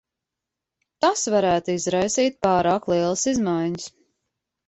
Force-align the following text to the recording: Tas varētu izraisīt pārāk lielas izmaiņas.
Tas 1.05 1.25
varētu 1.33 1.75
izraisīt 1.81 2.39
pārāk 2.47 2.89
lielas 2.93 3.27
izmaiņas. 3.35 3.87